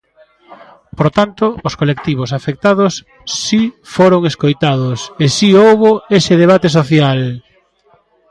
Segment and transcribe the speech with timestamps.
[0.97, 2.93] Por tanto, os colectivos afectados
[3.43, 3.61] si
[3.95, 7.21] foron escoitados e si houbo ese debate social.